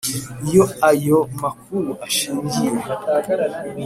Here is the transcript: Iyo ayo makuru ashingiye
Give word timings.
Iyo 0.47 0.63
ayo 0.91 1.19
makuru 1.43 1.89
ashingiye 2.05 2.69